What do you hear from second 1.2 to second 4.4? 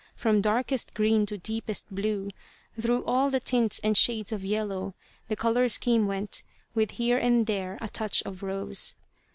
to deepest blue, through all the tints and shades